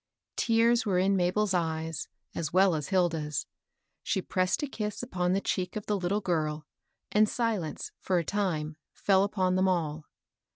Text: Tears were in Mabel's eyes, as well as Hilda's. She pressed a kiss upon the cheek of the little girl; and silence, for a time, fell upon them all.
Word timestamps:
Tears 0.35 0.83
were 0.83 0.97
in 0.97 1.15
Mabel's 1.15 1.53
eyes, 1.53 2.07
as 2.33 2.51
well 2.51 2.73
as 2.73 2.87
Hilda's. 2.87 3.45
She 4.01 4.19
pressed 4.19 4.63
a 4.63 4.67
kiss 4.67 5.03
upon 5.03 5.33
the 5.33 5.41
cheek 5.41 5.75
of 5.75 5.85
the 5.85 5.95
little 5.95 6.21
girl; 6.21 6.65
and 7.11 7.29
silence, 7.29 7.91
for 7.99 8.17
a 8.17 8.25
time, 8.25 8.77
fell 8.93 9.23
upon 9.23 9.53
them 9.57 9.67
all. 9.67 10.05